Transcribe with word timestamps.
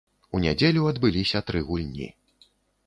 У 0.37 0.39
нядзелю 0.45 0.81
адбыліся 0.93 1.43
тры 1.51 1.59
гульні. 1.69 2.13